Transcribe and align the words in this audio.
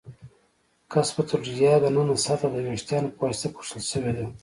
قصبة 0.91 1.25
الریې 1.35 1.73
د 1.81 1.85
ننه 1.95 2.15
سطحه 2.25 2.47
د 2.53 2.57
وېښتانو 2.65 3.13
په 3.15 3.21
واسطه 3.25 3.47
پوښل 3.55 3.81
شوې 3.91 4.11
ده. 4.17 4.25